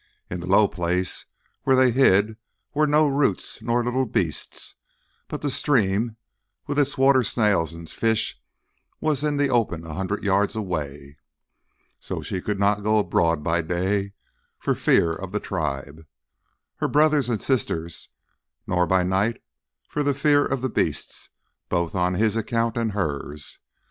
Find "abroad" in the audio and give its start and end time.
12.97-13.43